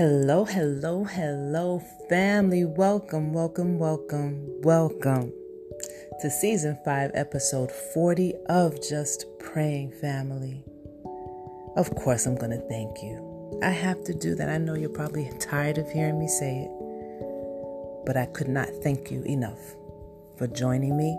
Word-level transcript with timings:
Hello, 0.00 0.46
hello, 0.46 1.04
hello, 1.04 1.78
family. 2.08 2.64
Welcome, 2.64 3.34
welcome, 3.34 3.78
welcome, 3.78 4.62
welcome 4.62 5.30
to 6.22 6.30
season 6.30 6.78
5, 6.86 7.10
episode 7.12 7.70
40 7.70 8.32
of 8.48 8.80
Just 8.80 9.26
Praying 9.38 9.92
Family. 10.00 10.64
Of 11.76 11.94
course, 11.96 12.24
I'm 12.24 12.34
going 12.34 12.52
to 12.52 12.66
thank 12.66 13.02
you. 13.02 13.60
I 13.62 13.68
have 13.68 14.02
to 14.04 14.14
do 14.14 14.34
that. 14.36 14.48
I 14.48 14.56
know 14.56 14.72
you're 14.72 14.88
probably 14.88 15.30
tired 15.38 15.76
of 15.76 15.90
hearing 15.90 16.18
me 16.18 16.28
say 16.28 16.60
it, 16.60 18.06
but 18.06 18.16
I 18.16 18.24
could 18.24 18.48
not 18.48 18.70
thank 18.82 19.10
you 19.10 19.22
enough 19.24 19.60
for 20.38 20.46
joining 20.46 20.96
me 20.96 21.18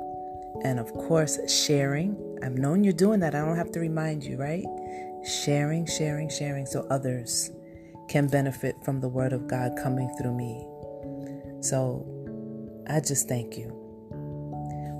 and, 0.63 0.79
of 0.79 0.91
course, 0.91 1.37
sharing. 1.47 2.39
I've 2.41 2.57
known 2.57 2.83
you're 2.83 2.93
doing 2.93 3.19
that. 3.19 3.35
I 3.35 3.45
don't 3.45 3.57
have 3.57 3.71
to 3.73 3.79
remind 3.79 4.23
you, 4.23 4.37
right? 4.37 4.65
Sharing, 5.23 5.85
sharing, 5.85 6.29
sharing 6.29 6.65
so 6.65 6.87
others 6.89 7.51
can 8.11 8.27
benefit 8.27 8.75
from 8.83 8.99
the 8.99 9.07
word 9.07 9.31
of 9.31 9.47
God 9.47 9.71
coming 9.81 10.13
through 10.19 10.35
me. 10.35 10.67
So 11.61 12.05
I 12.89 12.99
just 12.99 13.29
thank 13.29 13.57
you. 13.57 13.71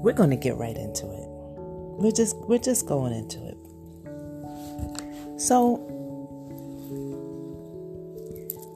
We're 0.01 0.13
going 0.13 0.29
to 0.29 0.37
get 0.37 0.55
right 0.55 0.77
into 0.77 1.07
it. 1.11 1.27
We're 1.99 2.13
just 2.13 2.37
we're 2.47 2.57
just 2.57 2.87
going 2.87 3.13
into 3.13 3.45
it. 3.49 3.57
So 5.39 5.87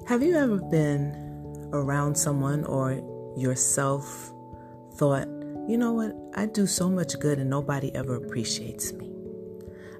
have 0.05 0.21
you 0.21 0.36
ever 0.36 0.58
been 0.58 1.70
around 1.72 2.16
someone 2.16 2.66
or 2.66 2.91
yourself 3.38 4.33
thought, 4.95 5.27
you 5.67 5.77
know 5.77 5.94
what? 5.94 6.13
I 6.36 6.45
do 6.45 6.67
so 6.67 6.89
much 6.89 7.17
good 7.20 7.39
and 7.39 7.49
nobody 7.49 7.95
ever 7.95 8.16
appreciates 8.16 8.91
me. 8.94 9.11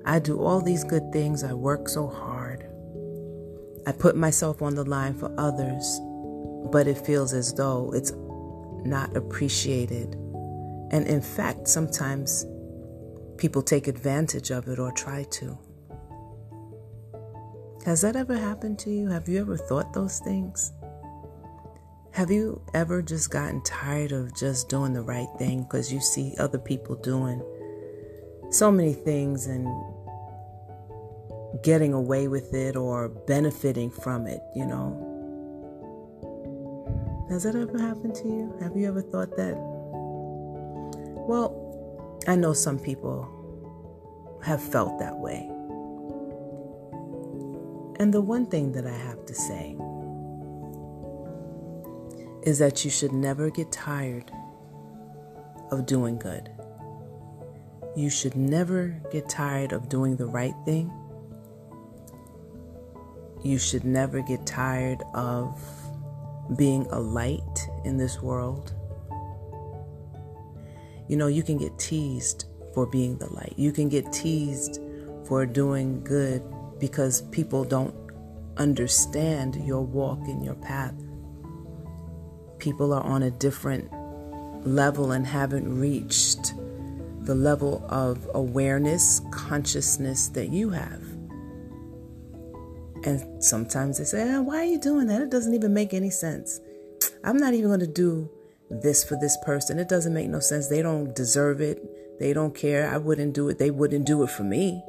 I 0.04 0.20
do 0.20 0.44
all 0.44 0.60
these 0.62 0.84
good 0.84 1.12
things. 1.14 1.44
I 1.44 1.54
work 1.54 1.88
so 1.88 2.08
hard. 2.08 2.45
I 3.88 3.92
put 3.92 4.16
myself 4.16 4.62
on 4.62 4.76
the 4.76 4.84
line 4.84 5.14
for 5.14 5.34
others, 5.38 6.00
but 6.72 6.88
it 6.88 7.06
feels 7.06 7.34
as 7.34 7.54
though 7.54 7.92
it's 7.94 8.12
not 8.84 9.16
appreciated. 9.16 10.16
And 10.92 11.06
in 11.08 11.22
fact, 11.22 11.68
sometimes 11.68 12.46
people 13.38 13.62
take 13.62 13.88
advantage 13.88 14.50
of 14.52 14.68
it 14.68 14.80
or 14.80 14.92
try 14.92 15.24
to. 15.24 15.58
Has 17.86 18.02
that 18.02 18.16
ever 18.16 18.36
happened 18.36 18.80
to 18.80 18.90
you? 18.90 19.10
Have 19.10 19.30
you 19.30 19.42
ever 19.42 19.58
thought 19.58 19.94
those 19.94 20.20
things? 20.20 20.72
Have 22.12 22.32
you 22.32 22.62
ever 22.74 23.02
just 23.02 23.30
gotten 23.30 23.62
tired 23.62 24.12
of 24.12 24.36
just 24.36 24.70
doing 24.70 24.94
the 24.94 25.02
right 25.04 25.28
thing 25.38 25.64
because 25.64 25.94
you 25.94 26.00
see 26.00 26.34
other 26.40 26.58
people 26.58 26.96
doing 26.96 27.44
so 28.50 28.72
many 28.72 28.94
things 28.94 29.48
and 29.48 29.68
getting 31.64 31.94
away 31.94 32.28
with 32.28 32.54
it 32.54 32.76
or 32.76 33.10
benefiting 33.10 33.90
from 33.90 34.28
it, 34.28 34.42
you 34.56 34.66
know. 34.66 35.12
Has 37.30 37.44
that 37.44 37.56
ever 37.56 37.80
happened 37.80 38.16
to 38.16 38.28
you? 38.28 38.56
Have 38.62 38.76
you 38.76 38.88
ever 38.88 39.02
thought 39.02 39.36
that? 39.38 39.56
Well, 41.28 42.20
I 42.28 42.36
know 42.36 42.54
some 42.54 42.80
people 42.80 43.32
have 44.44 44.62
felt 44.62 45.00
that 45.00 45.18
way. 45.18 45.50
And 48.00 48.14
the 48.14 48.22
one 48.22 48.46
thing 48.46 48.74
that 48.74 48.86
I 48.86 48.96
have 48.96 49.26
to 49.26 49.34
say 49.34 49.76
is 52.44 52.60
that 52.60 52.86
you 52.86 52.92
should 52.92 53.12
never 53.12 53.50
get 53.50 53.72
tired 53.72 54.32
of 55.72 55.86
doing 55.86 56.20
good. 56.20 56.52
You 57.96 58.10
should 58.10 58.36
never 58.36 59.02
get 59.12 59.30
tired 59.30 59.72
of 59.72 59.90
doing 59.90 60.18
the 60.18 60.28
right 60.28 60.54
thing 60.66 60.92
you 63.46 63.60
should 63.60 63.86
never 63.86 64.22
get 64.22 64.44
tired 64.48 65.04
of 65.14 65.62
being 66.58 66.88
a 66.90 67.00
light 67.00 67.70
in 67.84 67.96
this 67.96 68.20
world. 68.20 68.74
You 71.08 71.16
know, 71.18 71.28
you 71.28 71.44
can 71.44 71.58
get 71.58 71.78
teased 71.78 72.46
for 72.74 72.88
being 72.88 73.18
the 73.20 73.32
light. 73.32 73.54
You 73.56 73.72
can 73.72 73.88
get 73.88 74.12
teased 74.12 74.82
for 75.28 75.46
doing 75.46 76.04
good 76.04 76.44
because 76.80 77.22
people 77.30 77.64
don't 77.64 77.94
understand 78.58 79.56
your 79.64 79.82
walk 79.82 80.20
and 80.22 80.44
your 80.44 80.56
path. 80.56 80.96
People 82.58 82.94
are 82.94 83.04
on 83.04 83.22
a 83.22 83.32
different 83.32 83.92
level 84.66 85.12
and 85.12 85.26
haven't 85.26 85.80
reached 85.80 86.56
the 87.22 87.36
level 87.36 87.86
of 87.90 88.28
awareness, 88.34 89.22
consciousness 89.30 90.30
that 90.30 90.50
you 90.50 90.72
have. 90.72 91.05
And 93.06 93.44
sometimes 93.44 94.00
they 94.00 94.04
say, 94.04 94.34
oh, 94.34 94.42
Why 94.42 94.58
are 94.58 94.66
you 94.66 94.80
doing 94.80 95.08
that? 95.08 95.22
It 95.22 95.30
doesn't 95.30 95.54
even 95.54 95.74
make 95.74 95.94
any 95.94 96.10
sense. 96.10 96.60
I'm 97.24 97.38
not 97.38 97.54
even 97.54 97.70
going 97.70 97.80
to 97.80 97.88
do 97.88 98.30
this 98.70 99.04
for 99.04 99.16
this 99.16 99.38
person. 99.46 99.80
It 99.80 99.90
doesn't 99.90 100.14
make 100.14 100.30
no 100.30 100.40
sense. 100.40 100.68
They 100.68 100.82
don't 100.82 101.16
deserve 101.16 101.62
it. 101.62 102.20
They 102.20 102.34
don't 102.34 102.56
care. 102.56 102.90
I 102.90 102.98
wouldn't 102.98 103.34
do 103.34 103.50
it. 103.50 103.60
They 103.60 103.72
wouldn't 103.72 104.06
do 104.06 104.24
it 104.24 104.30
for 104.30 104.44
me. 104.44 104.84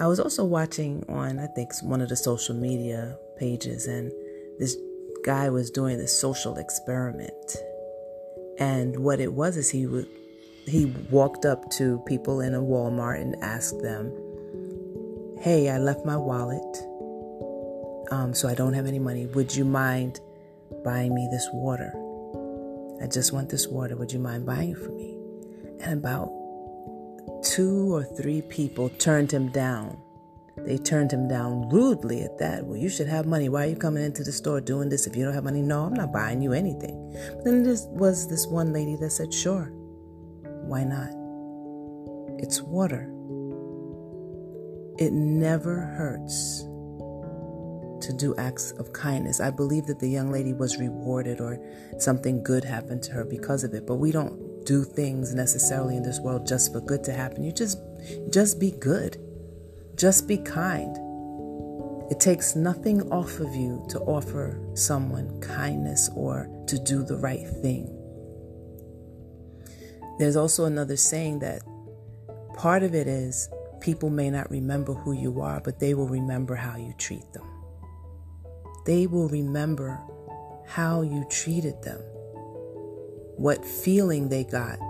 I 0.00 0.06
was 0.06 0.20
also 0.20 0.44
watching 0.44 1.04
on, 1.08 1.38
I 1.38 1.46
think, 1.46 1.72
one 1.82 2.00
of 2.00 2.10
the 2.10 2.16
social 2.16 2.54
media 2.54 3.16
pages, 3.38 3.86
and 3.86 4.12
this 4.58 4.76
guy 5.24 5.48
was 5.48 5.70
doing 5.70 5.96
this 5.96 6.18
social 6.18 6.56
experiment. 6.56 7.56
And 8.58 8.98
what 9.00 9.20
it 9.20 9.32
was 9.32 9.56
is 9.56 9.70
he 9.70 9.86
would 9.86 10.08
he 10.66 10.86
walked 11.10 11.44
up 11.44 11.70
to 11.70 12.02
people 12.06 12.40
in 12.40 12.52
a 12.52 12.60
Walmart 12.60 13.20
and 13.20 13.36
asked 13.42 13.80
them, 13.82 14.12
Hey, 15.40 15.68
I 15.68 15.76
left 15.76 16.04
my 16.06 16.16
wallet, 16.16 16.76
um, 18.10 18.32
so 18.32 18.48
I 18.48 18.54
don't 18.54 18.72
have 18.72 18.86
any 18.86 18.98
money. 18.98 19.26
Would 19.26 19.54
you 19.54 19.66
mind 19.66 20.18
buying 20.82 21.14
me 21.14 21.28
this 21.30 21.46
water? 21.52 21.92
I 23.02 23.06
just 23.06 23.34
want 23.34 23.50
this 23.50 23.68
water. 23.68 23.96
Would 23.96 24.12
you 24.12 24.18
mind 24.18 24.46
buying 24.46 24.70
it 24.70 24.78
for 24.78 24.90
me? 24.92 25.18
And 25.80 25.98
about 25.98 26.32
two 27.44 27.94
or 27.94 28.02
three 28.02 28.40
people 28.42 28.88
turned 28.88 29.30
him 29.30 29.48
down. 29.48 29.98
They 30.56 30.78
turned 30.78 31.12
him 31.12 31.28
down 31.28 31.68
rudely 31.68 32.22
at 32.22 32.38
that. 32.38 32.64
Well, 32.64 32.78
you 32.78 32.88
should 32.88 33.06
have 33.08 33.26
money. 33.26 33.50
Why 33.50 33.66
are 33.66 33.70
you 33.70 33.76
coming 33.76 34.02
into 34.02 34.24
the 34.24 34.32
store 34.32 34.62
doing 34.62 34.88
this 34.88 35.06
if 35.06 35.14
you 35.14 35.24
don't 35.24 35.34
have 35.34 35.44
money? 35.44 35.60
No, 35.60 35.84
I'm 35.84 35.94
not 35.94 36.12
buying 36.12 36.40
you 36.40 36.54
anything. 36.54 37.12
But 37.36 37.44
then 37.44 37.62
there 37.62 37.76
was 37.90 38.26
this 38.26 38.46
one 38.46 38.72
lady 38.72 38.96
that 38.96 39.10
said, 39.10 39.34
Sure, 39.34 39.70
why 40.64 40.82
not? 40.82 41.10
It's 42.42 42.62
water. 42.62 43.12
It 44.98 45.12
never 45.12 45.80
hurts 45.80 46.62
to 48.06 48.12
do 48.12 48.34
acts 48.36 48.72
of 48.72 48.92
kindness. 48.92 49.40
I 49.40 49.50
believe 49.50 49.86
that 49.86 49.98
the 49.98 50.08
young 50.08 50.30
lady 50.30 50.52
was 50.52 50.78
rewarded 50.78 51.40
or 51.40 51.58
something 51.98 52.42
good 52.42 52.64
happened 52.64 53.02
to 53.04 53.12
her 53.12 53.24
because 53.24 53.64
of 53.64 53.74
it, 53.74 53.86
but 53.86 53.96
we 53.96 54.12
don't 54.12 54.64
do 54.64 54.84
things 54.84 55.34
necessarily 55.34 55.96
in 55.96 56.02
this 56.02 56.20
world 56.20 56.46
just 56.46 56.72
for 56.72 56.80
good 56.80 57.02
to 57.04 57.12
happen. 57.12 57.42
You 57.42 57.52
just 57.52 57.78
just 58.30 58.58
be 58.60 58.72
good. 58.72 59.18
Just 59.96 60.28
be 60.28 60.38
kind. 60.38 60.96
It 62.10 62.20
takes 62.20 62.54
nothing 62.54 63.10
off 63.10 63.40
of 63.40 63.54
you 63.54 63.84
to 63.88 63.98
offer 64.00 64.60
someone 64.74 65.40
kindness 65.40 66.08
or 66.14 66.48
to 66.68 66.78
do 66.78 67.02
the 67.02 67.16
right 67.16 67.46
thing. 67.62 67.92
There's 70.18 70.36
also 70.36 70.64
another 70.64 70.96
saying 70.96 71.40
that 71.40 71.62
part 72.54 72.82
of 72.82 72.94
it 72.94 73.06
is 73.06 73.48
People 73.86 74.10
may 74.10 74.30
not 74.30 74.50
remember 74.50 74.94
who 74.94 75.12
you 75.12 75.40
are, 75.40 75.60
but 75.60 75.78
they 75.78 75.94
will 75.94 76.08
remember 76.08 76.56
how 76.56 76.76
you 76.76 76.92
treat 76.98 77.32
them. 77.32 77.48
They 78.84 79.06
will 79.06 79.28
remember 79.28 80.00
how 80.66 81.02
you 81.02 81.24
treated 81.30 81.80
them, 81.84 82.00
what 83.36 83.64
feeling 83.64 84.28
they 84.28 84.42
got 84.42 84.80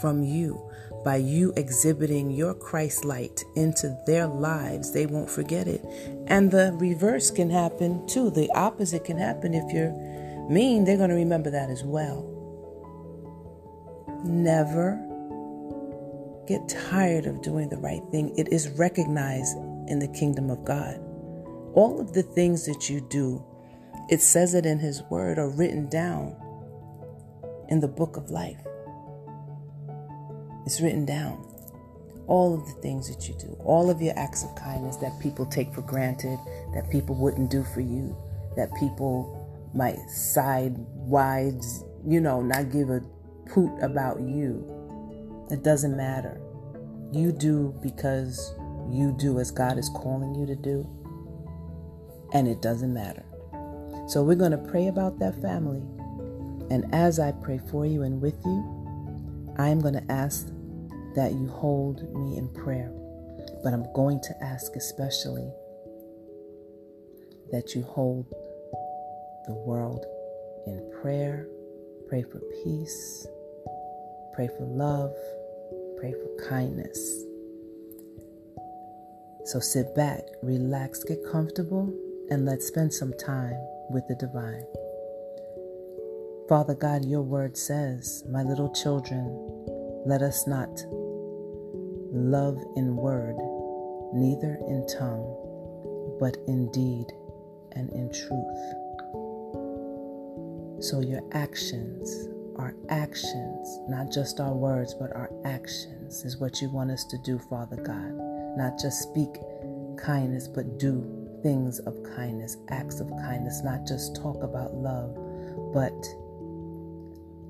from 0.00 0.22
you 0.22 0.66
by 1.04 1.16
you 1.16 1.52
exhibiting 1.58 2.30
your 2.30 2.54
Christ 2.54 3.04
light 3.04 3.44
into 3.54 3.94
their 4.06 4.26
lives. 4.26 4.92
They 4.92 5.04
won't 5.04 5.28
forget 5.28 5.68
it. 5.68 5.84
And 6.26 6.50
the 6.50 6.74
reverse 6.80 7.30
can 7.30 7.50
happen 7.50 8.06
too. 8.06 8.30
The 8.30 8.50
opposite 8.52 9.04
can 9.04 9.18
happen 9.18 9.52
if 9.52 9.70
you're 9.74 9.92
mean, 10.48 10.86
they're 10.86 10.96
going 10.96 11.10
to 11.10 11.16
remember 11.16 11.50
that 11.50 11.68
as 11.68 11.84
well. 11.84 12.26
Never 14.24 15.11
get 16.46 16.68
tired 16.68 17.26
of 17.26 17.42
doing 17.42 17.68
the 17.68 17.76
right 17.76 18.02
thing. 18.10 18.36
It 18.36 18.52
is 18.52 18.68
recognized 18.70 19.56
in 19.88 19.98
the 19.98 20.08
kingdom 20.08 20.50
of 20.50 20.64
God. 20.64 20.96
All 21.74 22.00
of 22.00 22.12
the 22.12 22.22
things 22.22 22.66
that 22.66 22.90
you 22.90 23.00
do, 23.00 23.44
it 24.10 24.20
says 24.20 24.54
it 24.54 24.66
in 24.66 24.78
His 24.78 25.02
Word, 25.04 25.38
are 25.38 25.50
written 25.50 25.88
down 25.88 26.36
in 27.68 27.80
the 27.80 27.88
book 27.88 28.16
of 28.16 28.30
life. 28.30 28.60
It's 30.66 30.80
written 30.80 31.04
down. 31.04 31.48
All 32.26 32.54
of 32.54 32.66
the 32.66 32.80
things 32.80 33.14
that 33.14 33.28
you 33.28 33.34
do, 33.34 33.56
all 33.64 33.90
of 33.90 34.00
your 34.00 34.16
acts 34.16 34.44
of 34.44 34.54
kindness 34.54 34.96
that 34.96 35.18
people 35.20 35.44
take 35.44 35.72
for 35.74 35.82
granted, 35.82 36.38
that 36.74 36.88
people 36.90 37.16
wouldn't 37.16 37.50
do 37.50 37.64
for 37.74 37.80
you, 37.80 38.16
that 38.56 38.72
people 38.78 39.38
might 39.74 39.98
sidewise, 40.08 41.84
you 42.06 42.20
know, 42.20 42.40
not 42.40 42.70
give 42.70 42.90
a 42.90 43.00
poot 43.48 43.72
about 43.82 44.20
you 44.20 44.71
it 45.52 45.62
doesn't 45.62 45.96
matter. 45.96 46.40
You 47.12 47.32
do 47.32 47.74
because 47.82 48.54
you 48.90 49.14
do 49.18 49.38
as 49.40 49.50
God 49.52 49.78
is 49.78 49.90
calling 49.90 50.34
you 50.34 50.46
to 50.46 50.56
do. 50.56 50.88
and 52.32 52.48
it 52.48 52.62
doesn't 52.62 52.92
matter. 52.92 53.24
So 54.08 54.22
we're 54.22 54.36
going 54.36 54.52
to 54.52 54.58
pray 54.58 54.88
about 54.88 55.18
that 55.20 55.40
family. 55.42 55.82
And 56.70 56.86
as 56.94 57.18
I 57.18 57.32
pray 57.32 57.60
for 57.70 57.86
you 57.86 58.02
and 58.02 58.20
with 58.20 58.38
you, 58.44 59.54
I 59.58 59.68
am 59.68 59.80
going 59.80 59.94
to 59.94 60.12
ask 60.12 60.48
that 61.14 61.32
you 61.32 61.48
hold 61.48 62.02
me 62.14 62.36
in 62.38 62.48
prayer. 62.50 62.92
But 63.62 63.72
I'm 63.74 63.92
going 63.94 64.20
to 64.22 64.44
ask 64.44 64.76
especially 64.76 65.50
that 67.52 67.74
you 67.74 67.82
hold 67.82 68.26
the 69.46 69.54
world 69.54 70.06
in 70.66 70.90
prayer. 71.02 71.46
Pray 72.08 72.22
for 72.22 72.40
peace. 72.64 73.26
Pray 74.34 74.48
for 74.48 74.64
love. 74.64 75.14
Pray 76.02 76.14
for 76.14 76.48
kindness. 76.48 76.98
So 79.44 79.60
sit 79.60 79.94
back, 79.94 80.22
relax, 80.42 81.04
get 81.04 81.20
comfortable, 81.30 81.94
and 82.28 82.44
let's 82.44 82.66
spend 82.66 82.92
some 82.92 83.12
time 83.24 83.54
with 83.88 84.08
the 84.08 84.16
divine. 84.16 84.64
Father 86.48 86.74
God, 86.74 87.04
your 87.04 87.22
word 87.22 87.56
says, 87.56 88.24
My 88.28 88.42
little 88.42 88.74
children, 88.74 89.22
let 90.04 90.22
us 90.22 90.44
not 90.48 90.70
love 92.10 92.58
in 92.74 92.96
word, 92.96 93.36
neither 94.12 94.58
in 94.66 94.84
tongue, 94.98 96.16
but 96.18 96.36
in 96.48 96.68
deed 96.72 97.06
and 97.76 97.88
in 97.90 98.10
truth. 98.10 98.58
So 100.82 100.98
your 101.00 101.22
actions, 101.30 102.26
our 102.56 102.74
actions, 102.88 103.80
not 103.88 104.10
just 104.10 104.40
our 104.40 104.52
words, 104.52 104.94
but 104.94 105.14
our 105.14 105.30
actions, 105.44 106.24
is 106.24 106.38
what 106.38 106.60
you 106.60 106.70
want 106.70 106.90
us 106.90 107.04
to 107.04 107.18
do, 107.18 107.38
Father 107.38 107.76
God. 107.76 108.12
Not 108.56 108.78
just 108.78 109.02
speak 109.02 109.30
kindness, 109.96 110.48
but 110.48 110.78
do 110.78 111.22
things 111.42 111.78
of 111.80 111.96
kindness, 112.16 112.56
acts 112.68 113.00
of 113.00 113.08
kindness, 113.10 113.62
not 113.64 113.86
just 113.86 114.14
talk 114.16 114.42
about 114.42 114.74
love, 114.74 115.16
but 115.72 115.92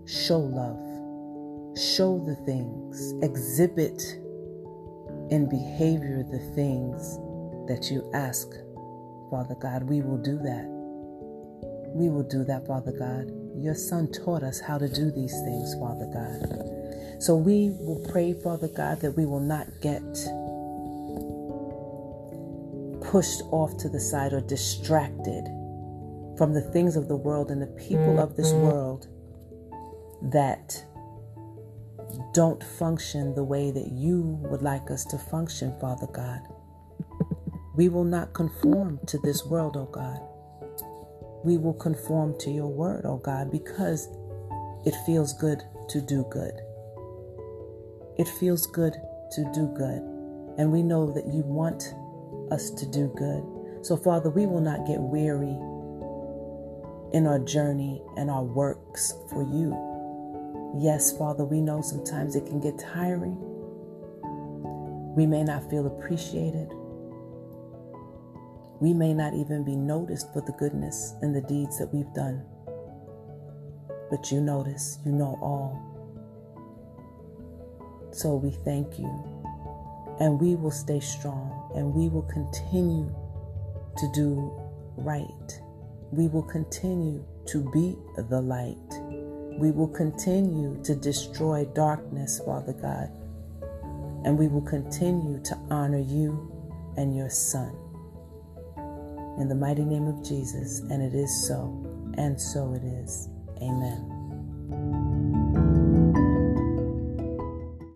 show 0.07 0.39
love, 0.39 0.79
show 1.77 2.23
the 2.25 2.37
things, 2.47 3.15
exhibit 3.23 4.01
in 5.31 5.49
behavior 5.49 6.23
the 6.31 6.39
things 6.55 7.17
that 7.69 7.91
you 7.91 8.09
ask, 8.15 8.49
Father 9.31 9.55
God. 9.61 9.85
We 9.85 10.03
will 10.03 10.19
do 10.19 10.39
that. 10.39 10.67
We 11.95 12.09
will 12.09 12.23
do 12.23 12.45
that, 12.45 12.67
Father 12.67 12.93
God. 12.93 13.42
Your 13.57 13.75
Son 13.75 14.11
taught 14.11 14.43
us 14.43 14.61
how 14.61 14.79
to 14.79 14.89
do 14.89 15.11
these 15.11 15.33
things, 15.45 15.75
Father 15.75 16.07
God. 16.13 17.23
So 17.23 17.37
we 17.37 17.71
will 17.79 18.05
pray, 18.11 18.33
Father 18.33 18.69
God, 18.69 19.01
that 19.01 19.13
we 19.13 19.27
will 19.27 19.41
not 19.41 19.67
get 19.81 20.03
pushed 23.11 23.43
off 23.51 23.77
to 23.79 23.89
the 23.89 24.01
side 24.01 24.33
or 24.33 24.41
distracted 24.41 25.45
from 26.37 26.55
the 26.55 26.63
things 26.73 26.97
of 26.97 27.09
the 27.09 27.17
world 27.17 27.51
and 27.51 27.61
the 27.61 27.67
people 27.67 28.19
of 28.19 28.37
this 28.37 28.53
mm-hmm. 28.53 28.67
world 28.67 29.07
that 30.33 30.85
don't 32.33 32.63
function 32.65 33.35
the 33.35 33.45
way 33.45 33.71
that 33.71 33.93
you 33.93 34.39
would 34.43 34.63
like 34.63 34.91
us 34.91 35.05
to 35.05 35.19
function, 35.19 35.79
Father 35.81 36.07
God. 36.07 36.41
We 37.77 37.89
will 37.89 38.05
not 38.05 38.33
conform 38.33 39.01
to 39.07 39.19
this 39.19 39.45
world, 39.45 39.77
oh 39.77 39.87
God. 39.87 40.21
We 41.45 41.59
will 41.59 41.75
conform 41.75 42.39
to 42.41 42.51
your 42.51 42.69
word, 42.69 43.05
oh 43.05 43.19
God, 43.19 43.51
because 43.51 44.09
it 44.85 44.95
feels 45.07 45.33
good 45.33 45.63
to 45.89 46.01
do 46.01 46.25
good. 46.31 46.55
It 48.19 48.29
feels 48.29 48.67
good 48.67 48.95
to 49.33 49.51
do 49.53 49.67
good. 49.77 50.03
And 50.59 50.71
we 50.71 50.83
know 50.83 51.13
that 51.13 51.27
you 51.27 51.43
want 51.43 51.95
us 52.51 52.71
to 52.71 52.87
do 52.87 53.13
good. 53.17 53.43
So, 53.85 53.97
Father, 53.97 54.31
we 54.31 54.47
will 54.47 54.61
not 54.61 54.87
get 54.87 55.01
weary 55.01 55.57
in 57.13 57.27
our 57.27 57.39
journey 57.39 58.03
and 58.17 58.31
our 58.31 58.45
works 58.45 59.15
for 59.31 59.43
you. 59.43 59.77
Yes, 60.79 61.17
Father, 61.17 61.45
we 61.45 61.61
know 61.61 61.81
sometimes 61.83 62.37
it 62.37 62.47
can 62.47 62.61
get 62.61 62.79
tiring. 62.79 63.37
We 65.15 65.27
may 65.27 65.43
not 65.43 65.69
feel 65.69 65.87
appreciated. 65.87 66.71
We 68.83 68.93
may 68.93 69.15
not 69.15 69.33
even 69.33 69.63
be 69.63 69.77
noticed 69.77 70.33
for 70.33 70.41
the 70.41 70.51
goodness 70.59 71.15
and 71.23 71.33
the 71.33 71.41
deeds 71.43 71.79
that 71.79 71.95
we've 71.95 72.13
done. 72.15 72.45
But 74.11 74.33
you 74.33 74.41
notice, 74.41 74.99
you 75.07 75.13
know 75.13 75.39
all. 75.41 75.81
So 78.11 78.35
we 78.35 78.51
thank 78.65 78.99
you 78.99 79.07
and 80.19 80.41
we 80.41 80.57
will 80.57 80.73
stay 80.73 80.99
strong 80.99 81.71
and 81.77 81.95
we 81.95 82.09
will 82.09 82.23
continue 82.23 83.09
to 83.99 84.11
do 84.13 84.51
right. 84.97 85.61
We 86.11 86.27
will 86.27 86.43
continue 86.43 87.25
to 87.47 87.71
be 87.71 87.97
the 88.17 88.41
light. 88.41 88.77
We 89.61 89.71
will 89.71 89.95
continue 89.95 90.83
to 90.83 90.97
destroy 90.97 91.67
darkness, 91.67 92.41
Father 92.45 92.73
God. 92.73 93.13
And 94.27 94.37
we 94.37 94.49
will 94.49 94.67
continue 94.67 95.41
to 95.45 95.55
honor 95.71 96.01
you 96.01 96.51
and 96.97 97.17
your 97.17 97.31
Son. 97.31 97.77
In 99.39 99.49
the 99.49 99.55
mighty 99.55 99.85
name 99.85 100.07
of 100.07 100.23
Jesus, 100.23 100.81
and 100.91 101.03
it 101.03 101.15
is 101.15 101.47
so, 101.49 101.83
and 102.19 102.41
so 102.41 102.75
it 102.75 102.85
is. 102.85 103.29
Amen. 103.63 105.12